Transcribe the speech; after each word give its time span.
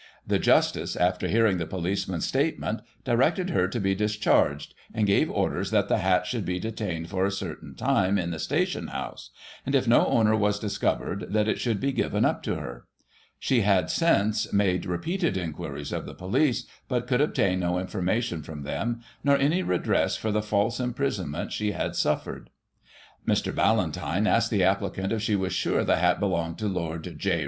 The 0.25 0.39
justice, 0.39 0.95
after 0.95 1.27
hearing 1.27 1.59
the 1.59 1.67
policeman's 1.67 2.25
statement, 2.25 2.79
directed 3.03 3.51
her 3.51 3.67
to 3.67 3.79
be 3.79 3.93
discharged, 3.93 4.73
and 4.95 5.05
gave 5.05 5.29
orders 5.29 5.69
that 5.69 5.89
the 5.89 5.99
hat 5.99 6.25
should 6.25 6.43
be 6.43 6.57
detained 6.59 7.07
for 7.07 7.23
a 7.23 7.29
certain 7.31 7.75
time, 7.75 8.17
in 8.17 8.31
the 8.31 8.39
station 8.39 8.87
house; 8.87 9.29
and, 9.63 9.75
if 9.75 9.87
no 9.87 10.07
owner 10.07 10.35
was 10.35 10.57
discovered, 10.57 11.27
that 11.33 11.47
it 11.47 11.59
should 11.59 11.79
be 11.79 11.91
given 11.91 12.25
up 12.25 12.41
to 12.41 12.55
her. 12.55 12.87
She 13.37 13.61
had, 13.61 13.91
since, 13.91 14.51
made 14.51 14.87
repeated 14.87 15.37
inquiries 15.37 15.91
of 15.91 16.07
the 16.07 16.15
police, 16.15 16.65
but 16.87 17.05
could 17.05 17.21
obtain 17.21 17.59
no 17.59 17.77
information 17.77 18.41
from 18.41 18.63
them, 18.63 19.01
nor 19.23 19.37
ciny 19.37 19.61
redress 19.63 20.17
for 20.17 20.31
the 20.31 20.41
false 20.41 20.79
imprisonment 20.79 21.51
she 21.51 21.73
had 21.73 21.95
suffered. 21.95 22.49
Mr. 23.27 23.53
Ballantyne 23.53 24.25
asked 24.25 24.49
the 24.49 24.63
applicant 24.63 25.11
if 25.13 25.21
she 25.21 25.35
was 25.35 25.53
sure 25.53 25.83
the 25.83 25.97
hat 25.97 26.19
belonged 26.19 26.57
to 26.57 26.67
Lord 26.67 27.13
J. 27.19 27.39